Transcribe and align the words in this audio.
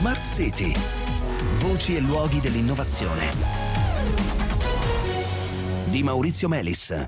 Smart 0.00 0.24
City. 0.24 0.72
Voci 1.58 1.94
e 1.94 2.00
luoghi 2.00 2.40
dell'innovazione. 2.40 3.30
Di 5.90 6.02
Maurizio 6.02 6.48
Melis. 6.48 7.06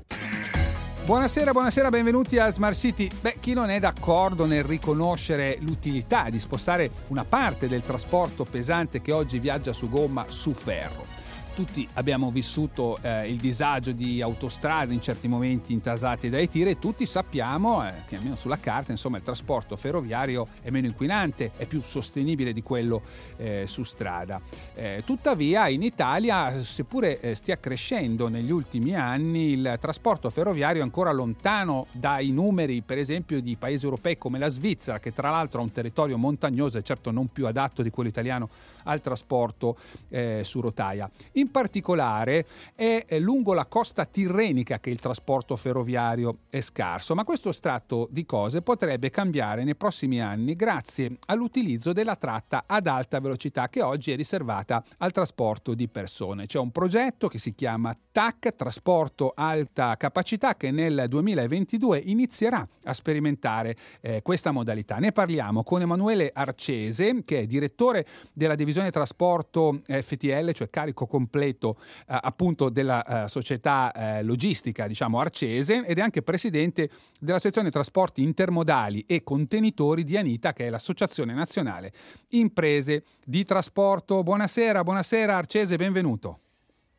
Buonasera, 1.03 1.53
buonasera, 1.53 1.89
benvenuti 1.89 2.37
a 2.37 2.51
Smart 2.51 2.75
City. 2.75 3.09
Beh, 3.19 3.37
chi 3.39 3.53
non 3.53 3.71
è 3.71 3.79
d'accordo 3.79 4.45
nel 4.45 4.63
riconoscere 4.63 5.57
l'utilità 5.61 6.29
di 6.29 6.37
spostare 6.37 6.91
una 7.07 7.25
parte 7.25 7.67
del 7.67 7.81
trasporto 7.81 8.43
pesante 8.43 9.01
che 9.01 9.11
oggi 9.11 9.39
viaggia 9.39 9.73
su 9.73 9.89
gomma 9.89 10.25
su 10.27 10.53
ferro? 10.53 11.12
Tutti 11.53 11.87
abbiamo 11.93 12.31
vissuto 12.31 12.97
eh, 13.01 13.29
il 13.29 13.37
disagio 13.37 13.91
di 13.91 14.21
autostrade 14.21 14.93
in 14.93 15.01
certi 15.01 15.27
momenti 15.27 15.71
intasati 15.71 16.29
dai 16.29 16.49
tir 16.49 16.67
e 16.67 16.79
tutti 16.79 17.05
sappiamo 17.05 17.87
eh, 17.87 17.93
che 18.07 18.15
almeno 18.15 18.35
sulla 18.35 18.57
carta 18.57 18.91
insomma, 18.91 19.17
il 19.17 19.23
trasporto 19.23 19.75
ferroviario 19.75 20.47
è 20.61 20.71
meno 20.71 20.87
inquinante, 20.87 21.51
è 21.55 21.65
più 21.67 21.81
sostenibile 21.81 22.53
di 22.53 22.63
quello 22.63 23.01
eh, 23.37 23.65
su 23.67 23.83
strada. 23.83 24.41
Eh, 24.73 25.03
tuttavia 25.05 25.67
in 25.67 25.83
Italia, 25.83 26.63
seppure 26.63 27.19
eh, 27.19 27.35
stia 27.35 27.59
crescendo 27.59 28.29
negli 28.29 28.51
ultimi 28.51 28.95
anni, 28.95 29.51
il 29.51 29.77
trasporto 29.79 30.29
ferroviario 30.31 30.81
è 30.81 30.83
ancora 30.83 31.11
lontano 31.11 31.85
dai 31.91 32.31
numeri 32.31 32.81
per 32.81 32.97
esempio 32.97 33.41
di 33.41 33.55
paesi 33.57 33.85
europei 33.85 34.17
come 34.17 34.39
la 34.39 34.49
Svizzera, 34.49 34.99
che 34.99 35.13
tra 35.13 35.29
l'altro 35.29 35.59
ha 35.59 35.63
un 35.63 35.71
territorio 35.71 36.17
montagnoso 36.17 36.79
e 36.79 36.83
certo 36.83 37.11
non 37.11 37.31
più 37.31 37.45
adatto 37.45 37.83
di 37.83 37.91
quello 37.91 38.09
italiano 38.09 38.49
al 38.83 39.01
trasporto 39.01 39.77
eh, 40.09 40.41
su 40.43 40.59
rotaia. 40.59 41.09
In 41.33 41.42
particolare 41.49 42.45
è 42.75 43.05
lungo 43.19 43.53
la 43.53 43.65
costa 43.65 44.05
tirrenica 44.05 44.79
che 44.79 44.89
il 44.89 44.99
trasporto 44.99 45.55
ferroviario 45.55 46.39
è 46.49 46.61
scarso, 46.61 47.15
ma 47.15 47.23
questo 47.23 47.51
strato 47.51 48.07
di 48.11 48.25
cose 48.25 48.61
potrebbe 48.61 49.09
cambiare 49.09 49.63
nei 49.63 49.75
prossimi 49.75 50.21
anni 50.21 50.55
grazie 50.55 51.17
all'utilizzo 51.27 51.93
della 51.93 52.15
tratta 52.15 52.63
ad 52.65 52.87
alta 52.87 53.19
velocità 53.19 53.69
che 53.69 53.81
oggi 53.81 54.11
è 54.11 54.15
riservata 54.15 54.83
al 54.97 55.11
trasporto 55.11 55.73
di 55.73 55.87
persone. 55.87 56.45
C'è 56.45 56.59
un 56.59 56.71
progetto 56.71 57.27
che 57.27 57.39
si 57.39 57.53
chiama 57.53 57.95
TAC, 58.11 58.55
Trasporto 58.55 59.33
Alta 59.35 59.97
Capacità, 59.97 60.55
che 60.55 60.71
nel 60.71 61.05
2022 61.07 61.99
inizierà 62.05 62.67
a 62.83 62.93
sperimentare 62.93 63.75
eh, 64.01 64.21
questa 64.21 64.51
modalità. 64.51 64.97
Ne 64.97 65.11
parliamo 65.11 65.63
con 65.63 65.81
Emanuele 65.81 66.31
Arcese, 66.33 67.23
che 67.25 67.39
è 67.39 67.45
direttore 67.45 68.05
della 68.33 68.55
divisione 68.55 68.91
trasporto 68.91 69.81
FTL, 69.85 70.51
cioè 70.51 70.69
carico 70.69 71.05
completo 71.05 71.32
completo 71.33 71.77
eh, 72.07 72.17
appunto 72.21 72.69
della 72.69 73.23
eh, 73.23 73.27
società 73.27 73.91
eh, 73.91 74.23
logistica, 74.23 74.85
diciamo 74.85 75.19
Arcese, 75.19 75.83
ed 75.85 75.97
è 75.97 76.01
anche 76.01 76.21
presidente 76.21 76.89
dell'Associazione 77.19 77.71
Trasporti 77.71 78.21
Intermodali 78.21 79.03
e 79.07 79.23
Contenitori 79.23 80.03
di 80.03 80.15
Anita, 80.15 80.53
che 80.53 80.67
è 80.67 80.69
l'Associazione 80.69 81.33
Nazionale 81.33 81.91
Imprese 82.29 83.03
di 83.25 83.43
Trasporto. 83.43 84.21
Buonasera, 84.21 84.83
buonasera 84.83 85.35
Arcese, 85.35 85.75
benvenuto. 85.75 86.39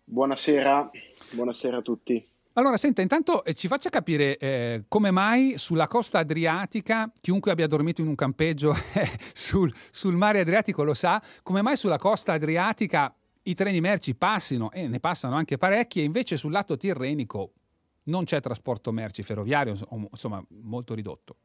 Buonasera, 0.05 0.91
buonasera 1.33 1.77
a 1.79 1.83
tutti. 1.83 2.29
Allora, 2.57 2.77
senta, 2.77 3.03
intanto 3.03 3.45
eh, 3.45 3.55
ci 3.55 3.67
faccia 3.67 3.91
capire 3.91 4.37
eh, 4.37 4.85
come 4.87 5.11
mai 5.11 5.59
sulla 5.59 5.89
costa 5.89 6.21
adriatica, 6.21 7.11
chiunque 7.21 7.51
abbia 7.51 7.67
dormito 7.67 8.01
in 8.01 8.07
un 8.07 8.15
campeggio 8.15 8.73
eh, 8.95 9.09
sul, 9.33 9.73
sul, 9.91 10.15
mare 10.15 10.41
Adriatico 10.41 10.85
lo 10.85 10.95
sa, 10.95 11.21
come 11.43 11.63
mai 11.63 11.77
sulla 11.77 11.99
costa 11.99 12.33
adriatica 12.33 13.13
i 13.45 13.55
treni 13.55 13.81
merci 13.81 14.15
passino 14.15 14.71
e 14.71 14.89
ne 14.89 15.01
passano 15.01 15.35
anche 15.35 15.59
parecchi 15.59 16.01
e 16.01 16.05
invece 16.05 16.37
sul 16.37 16.53
lato 16.53 16.77
tirrenico 16.77 17.53
non 18.05 18.25
c'è 18.25 18.41
trasporto 18.41 18.93
merci 18.93 19.23
ferroviario, 19.23 19.75
insomma 20.11 20.45
molto 20.63 20.95
ridotto. 20.95 21.37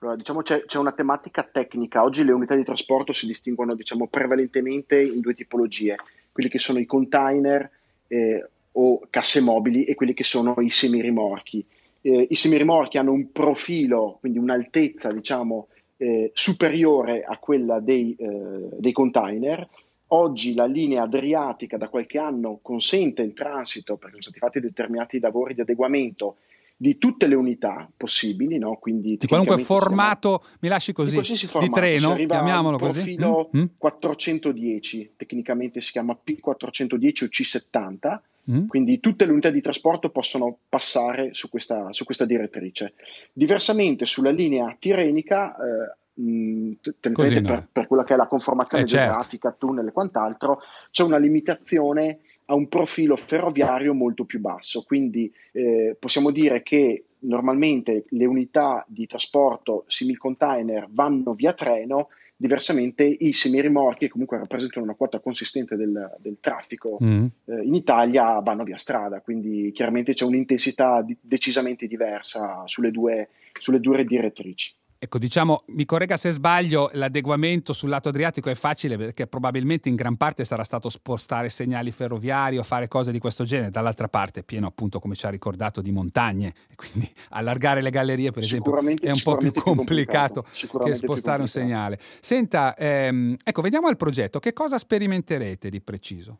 Allora, 0.00 0.16
diciamo 0.16 0.42
c'è, 0.42 0.64
c'è, 0.64 0.78
una 0.78 0.92
tematica 0.92 1.42
tecnica. 1.42 2.02
Oggi 2.02 2.22
le 2.22 2.32
unità 2.32 2.54
di 2.54 2.64
trasporto 2.64 3.12
si 3.12 3.26
distinguono 3.26 3.74
diciamo, 3.74 4.08
prevalentemente 4.08 5.00
in 5.00 5.20
due 5.20 5.34
tipologie, 5.34 5.96
quelli 6.32 6.50
che 6.50 6.58
sono 6.58 6.78
i 6.78 6.84
container 6.84 7.70
eh, 8.08 8.46
o 8.72 9.00
casse 9.08 9.40
mobili 9.40 9.84
e 9.84 9.94
quelli 9.94 10.12
che 10.12 10.24
sono 10.24 10.54
i 10.58 10.68
semirimorchi. 10.68 11.64
Eh, 12.02 12.26
I 12.28 12.34
semirimorchi 12.34 12.98
hanno 12.98 13.12
un 13.12 13.32
profilo, 13.32 14.18
quindi 14.20 14.38
un'altezza 14.38 15.10
diciamo, 15.12 15.68
eh, 15.96 16.30
superiore 16.34 17.24
a 17.24 17.38
quella 17.38 17.80
dei, 17.80 18.14
eh, 18.18 18.68
dei 18.78 18.92
container 18.92 19.66
Oggi 20.08 20.54
la 20.54 20.66
linea 20.66 21.02
adriatica 21.02 21.76
da 21.76 21.88
qualche 21.88 22.18
anno 22.18 22.60
consente 22.62 23.22
il 23.22 23.32
transito, 23.32 23.96
perché 23.96 24.20
sono 24.20 24.34
stati 24.34 24.38
fatti 24.38 24.60
determinati 24.60 25.18
lavori 25.18 25.54
di 25.54 25.62
adeguamento 25.62 26.36
di 26.76 26.98
tutte 26.98 27.26
le 27.26 27.34
unità 27.34 27.90
possibili, 27.96 28.58
no? 28.58 28.76
Quindi 28.76 29.16
di 29.16 29.26
qualunque 29.26 29.58
formato, 29.58 30.38
chiama, 30.38 30.56
mi 30.60 30.68
lasci 30.68 30.92
così, 30.92 31.18
di, 31.18 31.36
formato, 31.36 31.66
di 31.66 31.70
treno, 31.70 32.14
chiamiamolo 32.14 32.76
così. 32.76 33.00
profilo 33.00 33.50
mm? 33.56 33.64
410, 33.78 34.98
mm? 34.98 35.16
tecnicamente 35.16 35.80
si 35.80 35.92
chiama 35.92 36.16
P410 36.22 37.24
o 37.24 37.28
C70, 37.28 38.18
mm? 38.50 38.66
quindi 38.66 39.00
tutte 39.00 39.24
le 39.24 39.32
unità 39.32 39.48
di 39.48 39.62
trasporto 39.62 40.10
possono 40.10 40.58
passare 40.68 41.32
su 41.32 41.48
questa, 41.48 41.92
su 41.92 42.04
questa 42.04 42.26
direttrice. 42.26 42.92
Diversamente 43.32 44.04
sulla 44.04 44.30
linea 44.30 44.76
tirenica, 44.78 45.56
eh, 45.56 45.96
tendenzialmente 46.16 47.40
no. 47.40 47.46
per, 47.46 47.68
per, 47.70 47.86
quella 47.86 48.04
che 48.04 48.14
è 48.14 48.16
la 48.16 48.26
conformazione 48.26 48.84
eh, 48.84 48.86
certo. 48.86 49.06
geografica, 49.06 49.48
certo. 49.50 49.66
tunnel 49.66 49.88
e 49.88 49.92
quant'altro, 49.92 50.60
c'è 50.90 51.02
una 51.02 51.18
limitazione 51.18 52.20
a 52.46 52.54
un 52.54 52.68
profilo 52.68 53.16
ferroviario 53.16 53.92
molto 53.92 54.24
più 54.24 54.40
basso. 54.40 54.82
Quindi 54.82 55.32
eh, 55.52 55.96
possiamo 55.98 56.30
dire 56.30 56.62
che 56.62 57.04
normalmente 57.20 58.04
le 58.10 58.24
unità 58.24 58.84
di 58.88 59.06
trasporto 59.06 59.84
simil 59.88 60.18
container 60.18 60.86
vanno 60.90 61.34
via 61.34 61.52
treno, 61.52 62.08
diversamente 62.36 63.04
i 63.04 63.32
semirimorchi, 63.32 64.06
che 64.06 64.10
comunque 64.10 64.38
rappresentano 64.38 64.84
una 64.84 64.94
quota 64.94 65.18
consistente 65.20 65.74
del, 65.74 66.16
del 66.18 66.36
traffico 66.40 66.98
mm. 67.02 67.26
eh, 67.46 67.62
in 67.62 67.74
Italia, 67.74 68.38
vanno 68.40 68.62
via 68.62 68.76
strada. 68.76 69.20
Quindi 69.20 69.72
chiaramente 69.72 70.12
c'è 70.12 70.24
un'intensità 70.24 71.02
di, 71.02 71.16
decisamente 71.20 71.86
diversa 71.86 72.62
sulle 72.66 72.90
due, 72.90 73.30
sulle 73.58 73.80
due 73.80 74.04
direttrici. 74.04 74.74
Ecco, 74.98 75.18
diciamo, 75.18 75.64
mi 75.66 75.84
corregga 75.84 76.16
se 76.16 76.30
sbaglio, 76.30 76.88
l'adeguamento 76.94 77.74
sul 77.74 77.90
lato 77.90 78.08
adriatico 78.08 78.48
è 78.48 78.54
facile 78.54 78.96
perché 78.96 79.26
probabilmente 79.26 79.90
in 79.90 79.94
gran 79.94 80.16
parte 80.16 80.46
sarà 80.46 80.64
stato 80.64 80.88
spostare 80.88 81.50
segnali 81.50 81.90
ferroviari 81.90 82.56
o 82.56 82.62
fare 82.62 82.88
cose 82.88 83.12
di 83.12 83.18
questo 83.18 83.44
genere. 83.44 83.70
Dall'altra 83.70 84.08
parte 84.08 84.40
è 84.40 84.42
pieno, 84.42 84.66
appunto, 84.66 84.98
come 84.98 85.14
ci 85.14 85.26
ha 85.26 85.28
ricordato, 85.28 85.82
di 85.82 85.90
montagne. 85.92 86.54
Quindi 86.74 87.10
allargare 87.30 87.82
le 87.82 87.90
gallerie, 87.90 88.30
per 88.30 88.42
esempio, 88.42 88.74
è 88.74 89.10
un 89.10 89.20
po' 89.22 89.36
più 89.36 89.52
complicato, 89.52 90.42
complicato 90.42 90.78
che 90.84 90.94
spostare 90.94 91.42
un 91.42 91.48
segnale. 91.48 91.98
Senta, 92.20 92.74
ehm, 92.74 93.36
ecco, 93.44 93.60
vediamo 93.60 93.88
al 93.88 93.96
progetto. 93.96 94.38
Che 94.38 94.54
cosa 94.54 94.78
sperimenterete 94.78 95.68
di 95.68 95.80
preciso? 95.82 96.38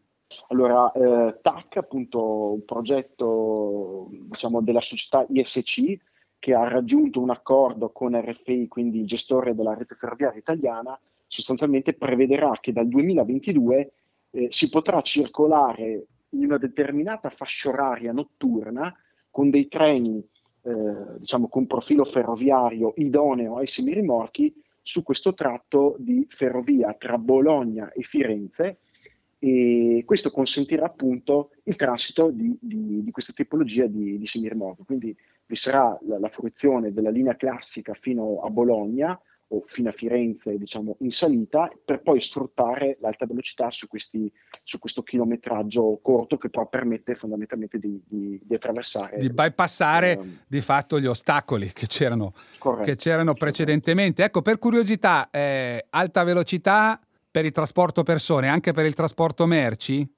Allora, 0.49 0.91
eh, 0.93 1.39
TAC, 1.43 1.77
appunto, 1.77 2.53
un 2.55 2.65
progetto 2.65 4.09
diciamo, 4.11 4.63
della 4.63 4.81
società 4.81 5.27
ISC 5.29 5.99
che 6.39 6.55
ha 6.55 6.69
raggiunto 6.69 7.21
un 7.21 7.31
accordo 7.31 7.91
con 7.91 8.19
RFI, 8.21 8.69
quindi 8.69 9.01
il 9.01 9.07
gestore 9.07 9.55
della 9.55 9.75
rete 9.75 9.95
ferroviaria 9.95 10.39
italiana, 10.39 10.99
sostanzialmente 11.27 11.95
prevederà 11.95 12.59
che 12.61 12.73
dal 12.73 12.89
2022 12.89 13.93
eh, 14.31 14.47
si 14.51 14.69
potrà 14.69 15.01
circolare 15.01 16.07
in 16.31 16.45
una 16.45 16.59
determinata 16.59 17.31
fascia 17.31 17.71
oraria 17.71 18.13
notturna 18.13 18.95
con 19.31 19.51
dei 19.51 19.69
treni 19.69 20.25
eh, 20.63 21.19
diciamo 21.19 21.49
con 21.49 21.67
profilo 21.67 22.05
ferroviario 22.05 22.93
idoneo 22.97 23.59
ai 23.59 23.67
semirimorchi 23.67 24.53
su 24.83 25.03
questo 25.03 25.35
tratto 25.35 25.97
di 25.99 26.27
ferrovia 26.29 26.95
tra 26.95 27.19
Bologna 27.19 27.93
e 27.93 28.03
Firenze 28.03 28.79
e 29.39 30.03
questo 30.05 30.31
consentirà 30.31 30.87
appunto 30.87 31.51
il 31.65 31.77
transito 31.77 32.31
di, 32.31 32.57
di, 32.61 33.03
di 33.05 33.11
questa 33.11 33.33
tipologia 33.33 33.87
di, 33.87 34.19
di 34.19 34.27
semirimorchi. 34.27 34.83
Quindi 34.85 35.17
vi 35.47 35.57
sarà 35.57 35.99
la, 36.07 36.19
la, 36.19 36.29
fruizione 36.29 36.93
della 36.93 37.11
linea 37.11 37.37
classica 37.37 37.95
fino 37.95 38.41
a 38.43 38.51
Bologna 38.51 39.19
o 39.49 39.63
fino 39.65 39.91
a 39.91 39.93
Firenze, 39.93 40.59
diciamo, 40.59 40.97
in 41.01 41.13
salita, 41.13 41.71
per 41.85 42.03
poi 42.03 42.21
sfruttare 42.21 42.99
l'alta 43.01 43.27
velocità 43.27 43.71
su, 43.71 43.87
questi, 43.87 44.31
su 44.65 44.81
questo 44.81 45.03
chilometraggio 45.05 46.01
corto 46.03 46.37
che 46.37 46.51
però 46.51 46.67
permette 46.67 47.15
fondamentalmente 47.15 47.79
di, 47.79 48.03
di, 48.05 48.41
di 48.43 48.55
attraversare. 48.55 49.19
Di 49.19 49.31
bypassare 49.31 50.13
eh, 50.13 50.25
di 50.49 50.61
fatto 50.61 50.99
gli 50.99 51.07
ostacoli 51.07 51.73
che 51.73 51.87
c'erano, 51.87 52.33
che 52.83 52.97
c'erano 52.97 53.35
precedentemente. 53.35 54.25
Ecco, 54.25 54.43
per 54.43 54.59
curiosità, 54.59 55.31
eh, 55.31 55.87
alta 55.91 56.25
velocità 56.25 57.01
per 57.31 57.45
il 57.45 57.53
trasporto 57.53 58.03
persone, 58.03 58.49
anche 58.49 58.73
per 58.73 58.85
il 58.85 58.95
trasporto 58.95 59.47
merci? 59.47 60.09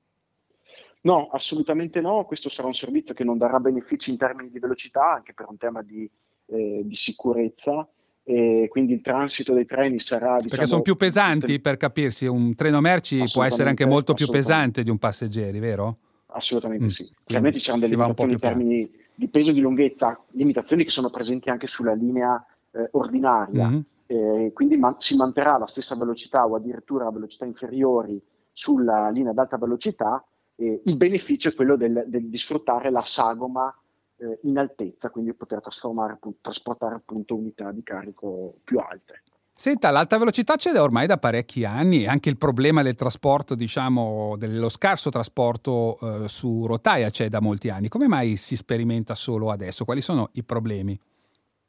No, 1.09 1.29
assolutamente 1.33 2.01
no. 2.01 2.25
Questo 2.25 2.49
sarà 2.49 2.67
un 2.67 2.75
servizio 2.75 3.15
che 3.15 3.25
non 3.25 3.39
darà 3.39 3.61
benefici 3.61 4.11
in 4.11 4.17
termini 4.17 4.51
di 4.51 4.59
velocità, 4.59 5.15
anche 5.15 5.33
per 5.35 5.47
un 5.49 5.57
tema 5.57 5.83
di, 5.83 6.09
eh, 6.47 6.83
di 6.85 6.95
sicurezza. 6.95 7.89
E 8.23 8.67
quindi 8.69 8.93
il 8.93 9.01
transito 9.01 9.55
dei 9.55 9.65
treni 9.65 9.99
sarà. 9.99 10.35
Diciamo, 10.35 10.49
Perché 10.49 10.67
sono 10.67 10.83
più 10.83 10.97
pesanti, 10.97 11.61
per 11.61 11.77
capirsi, 11.77 12.27
un 12.27 12.55
treno 12.55 12.81
merci 12.81 13.25
può 13.33 13.43
essere 13.43 13.71
anche 13.71 13.87
molto 13.87 14.13
più 14.13 14.29
pesante 14.29 14.83
di 14.83 14.91
un 14.91 14.99
passeggeri, 14.99 15.59
vero? 15.59 15.99
Assolutamente 16.27 16.85
mm. 16.85 16.89
sì. 16.89 17.11
Chiaramente 17.25 17.59
ci 17.59 17.65
saranno 17.65 17.87
delle 17.87 17.97
limitazioni 17.97 18.33
in 18.33 18.39
termini 18.39 18.91
di 19.15 19.29
peso 19.29 19.51
e 19.51 19.53
di 19.55 19.61
lunghezza, 19.61 20.23
limitazioni 20.33 20.85
che 20.85 20.91
sono 20.91 21.09
presenti 21.09 21.49
anche 21.49 21.67
sulla 21.67 21.95
linea 21.95 22.45
eh, 22.73 22.89
ordinaria. 22.93 23.69
Mm-hmm 23.69 23.81
eh, 24.11 24.53
quindi 24.55 24.79
man- 24.79 24.95
si 24.99 25.17
manterrà 25.17 25.59
la 25.59 25.67
stessa 25.67 25.95
velocità 25.95 26.47
o 26.47 26.57
addirittura 26.57 27.11
velocità 27.11 27.45
inferiori 27.45 28.21
sulla 28.53 29.11
linea 29.11 29.33
ad 29.33 29.39
alta 29.39 29.59
velocità. 29.59 30.25
Eh, 30.61 30.83
il 30.85 30.97
beneficio 30.97 31.51
è 31.51 31.55
quello 31.55 31.77
del, 31.77 32.05
del, 32.09 32.29
di 32.29 32.37
sfruttare 32.37 32.91
la 32.91 33.05
sagoma 33.05 33.73
eh, 34.17 34.41
in 34.43 34.59
altezza, 34.59 35.09
quindi 35.09 35.33
poter 35.33 35.61
appunto, 35.63 36.39
trasportare 36.41 36.97
appunto 36.97 37.37
unità 37.37 37.71
di 37.71 37.85
carico 37.85 38.57
più 38.65 38.79
alte. 38.79 39.23
Senta, 39.55 39.91
l'alta 39.91 40.19
velocità 40.19 40.57
c'è 40.57 40.73
ormai 40.81 41.07
da 41.07 41.17
parecchi 41.17 41.65
anni, 41.65 42.07
anche 42.07 42.29
il 42.29 42.37
problema 42.37 42.83
del 42.83 42.97
trasporto, 42.97 43.55
diciamo, 43.55 44.37
dello 44.37 44.69
scarso 44.69 45.11
trasporto 45.11 45.99
eh, 46.01 46.29
su 46.29 46.67
rotaia 46.67 47.11
c'è 47.11 47.29
da 47.29 47.41
molti 47.41 47.69
anni. 47.69 47.89
Come 47.89 48.09
mai 48.09 48.37
si 48.37 48.57
sperimenta 48.57 49.15
solo 49.15 49.51
adesso? 49.51 49.85
Quali 49.85 50.01
sono 50.01 50.31
i 50.33 50.43
problemi? 50.43 50.99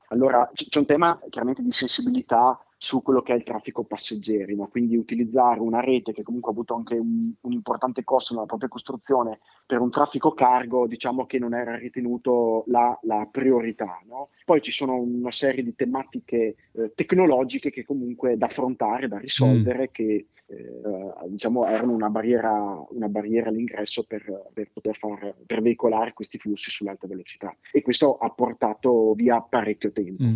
Allora, 0.10 0.50
c'è 0.52 0.80
un 0.80 0.86
tema 0.86 1.20
chiaramente 1.30 1.62
di 1.62 1.72
sensibilità 1.72 2.60
su 2.82 3.02
quello 3.02 3.22
che 3.22 3.34
è 3.34 3.36
il 3.36 3.44
traffico 3.44 3.84
passeggeri, 3.84 4.56
no? 4.56 4.70
quindi 4.70 4.96
utilizzare 4.96 5.60
una 5.60 5.82
rete 5.82 6.14
che 6.14 6.24
comunque 6.24 6.52
ha 6.52 6.54
avuto 6.54 6.76
anche 6.76 6.94
un, 6.94 7.34
un, 7.42 7.52
importante 7.52 8.06
costo 8.06 8.34
nella 8.34 8.46
propria 8.46 8.70
costruzione 8.70 9.40
per 9.66 9.82
un 9.82 9.92
traffico 9.92 10.32
cargo, 10.32 10.88
diciamo 10.88 11.26
che 11.26 11.40
non 11.40 11.54
era 11.54 11.76
ritenuto 11.76 12.64
la, 12.68 12.98
la 13.04 13.28
priorità. 13.30 14.02
No? 14.08 14.30
Poi 14.46 14.62
ci 14.62 14.72
sono 14.72 14.96
una 14.96 15.32
serie 15.32 15.62
di 15.62 15.76
tematiche 15.76 16.56
eh, 16.72 16.94
tecnologiche 16.96 17.70
che 17.70 17.84
comunque 17.84 18.38
da 18.38 18.46
affrontare, 18.46 19.10
da 19.10 19.18
risolvere, 19.18 19.82
mm. 19.82 19.92
che 19.92 20.28
eh, 20.46 20.82
diciamo 21.28 21.66
erano 21.66 21.92
una 21.92 22.10
barriera, 22.10 22.82
una 22.92 23.10
barriera 23.10 23.50
all'ingresso 23.50 24.06
per, 24.06 24.52
per 24.54 24.70
poter 24.72 24.96
far, 24.96 25.36
per 25.46 25.62
veicolare 25.62 26.14
questi 26.14 26.38
flussi 26.38 26.72
sull'alta 26.72 27.08
velocità. 27.08 27.54
E 27.74 27.82
questo 27.82 28.18
ha 28.18 28.30
portato 28.30 29.14
via 29.16 29.42
parecchio 29.42 29.92
tempo. 29.92 30.24
Mm. 30.24 30.36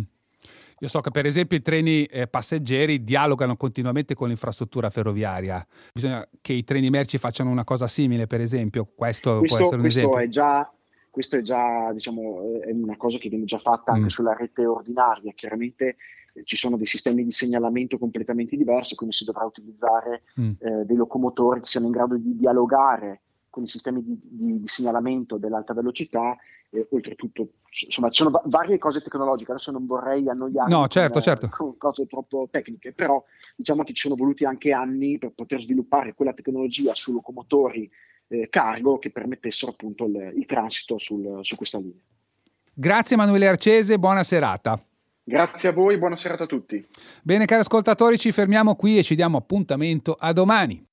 Io 0.80 0.88
so 0.88 1.00
che 1.00 1.10
per 1.10 1.26
esempio 1.26 1.56
i 1.56 1.62
treni 1.62 2.04
eh, 2.04 2.26
passeggeri 2.26 3.04
dialogano 3.04 3.56
continuamente 3.56 4.14
con 4.14 4.28
l'infrastruttura 4.28 4.90
ferroviaria. 4.90 5.64
Bisogna 5.92 6.26
che 6.40 6.52
i 6.52 6.64
treni 6.64 6.90
merci 6.90 7.18
facciano 7.18 7.50
una 7.50 7.64
cosa 7.64 7.86
simile, 7.86 8.26
per 8.26 8.40
esempio. 8.40 8.88
Questo, 8.94 9.38
questo 9.38 9.56
può 9.56 9.66
essere 9.66 9.76
un 9.76 9.82
questo 9.82 10.00
esempio. 10.00 10.20
È 10.20 10.28
già, 10.28 10.72
questo 11.10 11.36
è 11.36 11.42
già 11.42 11.92
diciamo, 11.92 12.60
è 12.62 12.70
una 12.72 12.96
cosa 12.96 13.18
che 13.18 13.28
viene 13.28 13.44
già 13.44 13.58
fatta 13.58 13.92
anche 13.92 14.04
mm. 14.04 14.08
sulla 14.08 14.34
rete 14.34 14.66
ordinaria. 14.66 15.32
Chiaramente 15.34 15.96
eh, 16.34 16.42
ci 16.44 16.56
sono 16.56 16.76
dei 16.76 16.86
sistemi 16.86 17.24
di 17.24 17.32
segnalamento 17.32 17.98
completamente 17.98 18.56
diversi, 18.56 18.94
quindi 18.94 19.14
si 19.14 19.24
dovrà 19.24 19.44
utilizzare 19.44 20.22
mm. 20.40 20.50
eh, 20.58 20.84
dei 20.84 20.96
locomotori 20.96 21.60
che 21.60 21.66
siano 21.66 21.86
in 21.86 21.92
grado 21.92 22.16
di 22.16 22.36
dialogare 22.36 23.20
con 23.48 23.62
i 23.62 23.68
sistemi 23.68 24.02
di, 24.02 24.18
di, 24.20 24.60
di 24.60 24.66
segnalamento 24.66 25.38
dell'alta 25.38 25.74
velocità 25.74 26.36
e 26.74 26.86
oltretutto 26.90 27.48
insomma 27.84 28.10
ci 28.10 28.22
sono 28.22 28.30
va- 28.30 28.42
varie 28.46 28.78
cose 28.78 29.00
tecnologiche 29.00 29.52
adesso 29.52 29.70
non 29.70 29.86
vorrei 29.86 30.28
annoiarmi 30.28 30.72
no, 30.72 30.88
certo, 30.88 31.14
con, 31.14 31.22
certo. 31.22 31.48
con 31.50 31.76
cose 31.76 32.06
troppo 32.06 32.48
tecniche 32.50 32.92
però 32.92 33.22
diciamo 33.56 33.84
che 33.84 33.92
ci 33.92 34.02
sono 34.02 34.16
voluti 34.16 34.44
anche 34.44 34.72
anni 34.72 35.18
per 35.18 35.32
poter 35.34 35.60
sviluppare 35.60 36.14
quella 36.14 36.32
tecnologia 36.32 36.94
su 36.94 37.12
locomotori 37.12 37.88
eh, 38.28 38.48
cargo 38.50 38.98
che 38.98 39.10
permettessero 39.10 39.72
appunto 39.72 40.06
il, 40.06 40.32
il 40.36 40.46
transito 40.46 40.98
sul, 40.98 41.38
su 41.42 41.56
questa 41.56 41.78
linea 41.78 42.02
grazie 42.72 43.16
Emanuele 43.16 43.48
Arcese 43.48 43.98
buona 43.98 44.24
serata 44.24 44.82
Grazie 45.26 45.70
a 45.70 45.72
voi, 45.72 45.96
buona 45.96 46.16
serata 46.16 46.44
a 46.44 46.46
tutti. 46.46 46.86
Bene 47.22 47.46
cari 47.46 47.62
ascoltatori, 47.62 48.18
ci 48.18 48.30
fermiamo 48.30 48.74
qui 48.74 48.98
e 48.98 49.02
ci 49.02 49.14
diamo 49.14 49.38
appuntamento 49.38 50.14
a 50.18 50.34
domani. 50.34 50.86